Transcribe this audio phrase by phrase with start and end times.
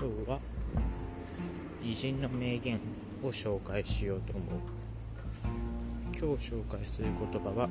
[0.00, 0.38] 今日は
[1.84, 2.80] 偉人の名言
[3.22, 4.60] を紹介しようと思う。
[6.04, 7.68] 今日紹介する言葉は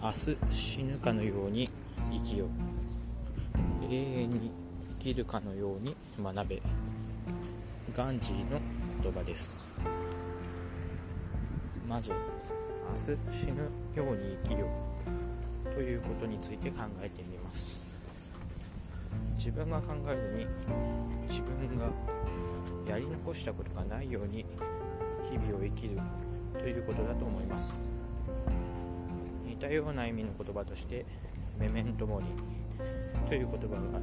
[0.00, 1.68] 明日死ぬかのように
[2.12, 2.48] 生きよう。
[3.92, 4.52] 永遠に
[4.90, 6.62] 生きるかのように学べ。
[7.92, 8.60] ガンジーの
[9.02, 9.58] 言葉です。
[11.88, 13.00] まず明日
[13.36, 14.68] 死ぬように生きよ
[15.66, 15.70] う。
[15.74, 17.89] ということについて考えてみます。
[19.40, 20.46] 自分が考えるに
[21.26, 21.86] 自分が
[22.86, 24.44] やり残したことがないように
[25.30, 25.98] 日々を生きる
[26.52, 27.80] ということだと思います。
[29.46, 31.06] 似たような意味の言葉として
[31.58, 32.26] メメントモリ
[33.30, 33.98] という言葉が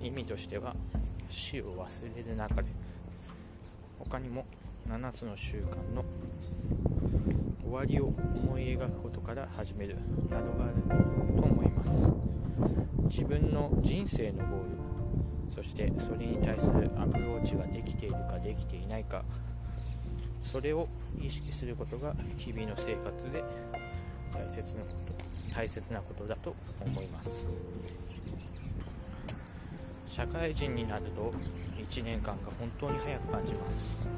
[0.00, 0.74] 意味としては
[1.28, 2.64] 死を忘れるなかれ。
[3.98, 4.46] 他にも
[4.88, 6.02] 7つの習慣の
[7.62, 9.96] 終わりを思い描くことから始める
[10.30, 10.76] などがある
[11.36, 12.17] と思います。
[13.08, 14.62] 自分の人生のゴー
[15.50, 19.24] ルそしてそれに対するアプローチができているかできていないか
[20.42, 20.88] それを
[21.20, 23.42] 意識することが日々の生活で
[24.32, 27.48] 大切なこと大切なことだと思います。
[30.06, 31.32] 社会人になると
[31.78, 34.08] 1年間が本当に早く感じます。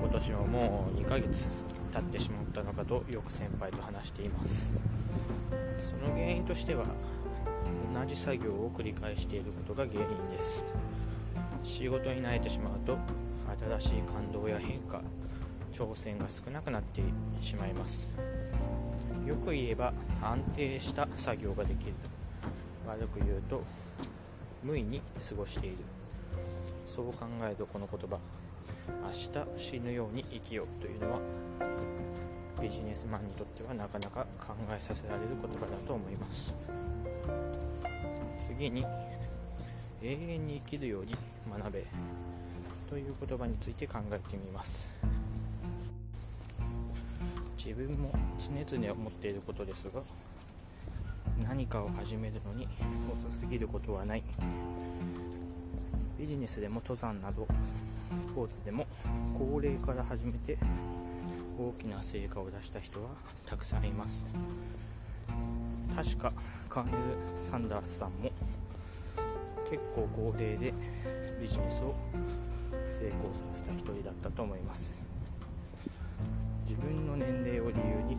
[0.00, 1.48] 今年ももう2ヶ月
[1.92, 4.72] 経ってしまったのかとよく先輩と話しています。
[5.78, 6.84] その原因としては
[7.94, 10.40] 同じ作業を繰り返していることが原因で
[11.64, 11.78] す。
[11.78, 12.98] 仕事に慣れてしまうと
[13.78, 15.02] 新しい感動や変化
[15.72, 17.02] 挑戦が少なくなって
[17.40, 18.16] しまいます。
[19.26, 21.92] よく言えば安定した作業ができる。
[22.86, 23.62] 悪く言うと
[24.62, 25.76] 無意に過ごしている。
[26.86, 28.18] そう考えるとこの言葉
[28.88, 29.10] 明
[29.56, 31.18] 日死ぬように生きようというのは
[32.60, 36.56] ビジネスマンにとってはなかなか考えさせられる言葉だと思います。
[38.48, 38.84] 次に
[40.02, 41.14] 永遠に生きるように
[41.50, 41.84] 学べ
[42.88, 44.88] という言葉について考えてみます。
[47.56, 50.00] 自分も常々思っていることですが
[51.46, 52.66] 何かを始めるのに
[53.12, 54.22] 遅すぎることはない。
[56.18, 57.46] ビジネスでも登山など
[58.14, 58.86] スポーツでも
[59.38, 60.56] 高齢から始めて
[61.58, 63.10] 大きな成果を出した人は
[63.46, 64.32] たくさんいます。
[65.94, 66.32] 確か
[66.68, 66.98] カーネル・
[67.50, 68.30] サンダースさんも
[69.70, 70.72] 結構高齢で
[71.40, 71.94] ビジネスを
[72.88, 74.92] 成功させた一人だったと思います。
[76.62, 78.16] 自分の年齢を理由に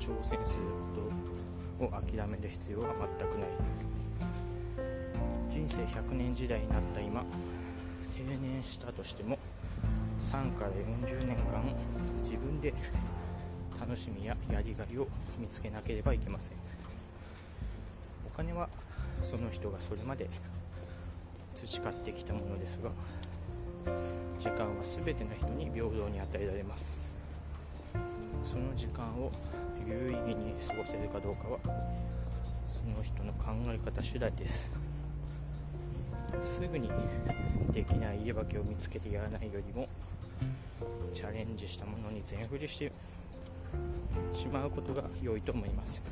[0.00, 0.62] 挑戦する
[1.80, 3.48] ことを諦める必要は全くない。
[5.48, 7.22] 人生100年時代になった今
[8.16, 9.38] 定年したとしても
[10.20, 11.62] 3から40年間
[12.22, 12.74] 自分で
[13.78, 15.06] 楽しみややりがいを
[15.38, 16.56] 見つけなければいけません。
[18.26, 18.68] お金は
[19.22, 20.28] その人がそれまで
[21.54, 22.90] 培ってきたものですが
[24.38, 26.98] 時間は全ての人に平等に与えられます。
[28.44, 29.32] その時間を
[29.86, 31.58] 有意義に過ごせるかどうかは
[32.66, 34.68] その人の考え方次第です。
[36.56, 36.90] すぐに
[37.72, 39.88] できない家ばけを見つけてやらないよりも
[41.14, 42.92] チャレンジしたものに全振りして
[44.36, 46.02] しまうことが良いと思います。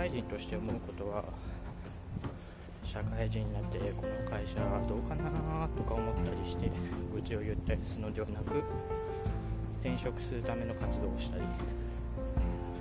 [0.00, 1.22] 会人として思うことは
[2.82, 4.54] 社会人になってこの会社
[4.88, 6.70] どうかなとか思ったりして
[7.12, 8.62] 愚痴を言ったりするのではなく
[9.82, 11.42] 転職するための活動をしたり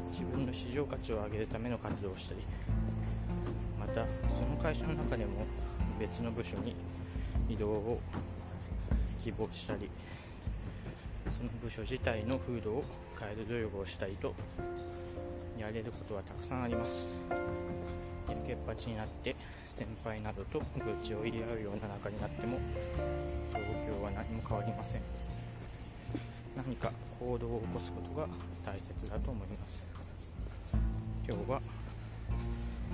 [0.09, 2.39] 自分の市場価値を上げるための活動をしたり
[3.77, 5.45] またその会社の中でも
[5.99, 6.73] 別の部署に
[7.49, 7.99] 移動を
[9.21, 9.89] 希望したり
[11.29, 12.85] その部署自体の風土を
[13.19, 14.33] 変える努力をしたりと
[15.59, 17.05] やれることはたくさんあります。
[18.29, 19.35] やけっぱちになって
[19.75, 20.65] 先輩などと愚
[21.03, 22.57] 痴を言い合うような仲になっても
[23.51, 25.01] 状況は何も変わりません。
[26.55, 28.27] 何か行動を起こすことが
[28.65, 29.89] 大切だと思います。
[31.27, 31.61] 今日は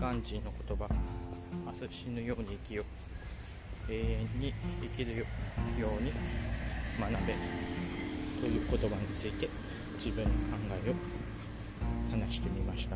[0.02, 0.90] ガンジーの言葉
[1.66, 2.84] 明日死ぬように生きよ
[3.90, 5.26] 永遠に生きるよ
[5.80, 6.12] うに
[7.00, 7.36] 学べ。
[8.42, 9.48] という言葉について
[9.96, 10.36] 自分の考
[10.86, 10.94] えを
[12.20, 12.96] 話してみました。